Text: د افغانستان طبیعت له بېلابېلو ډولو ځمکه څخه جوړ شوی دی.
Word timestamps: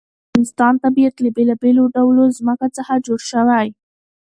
د 0.03 0.03
افغانستان 0.27 0.73
طبیعت 0.83 1.15
له 1.23 1.29
بېلابېلو 1.35 1.83
ډولو 1.95 2.23
ځمکه 2.37 2.67
څخه 2.77 2.93
جوړ 3.05 3.19
شوی 3.31 3.65
دی. 3.73 3.77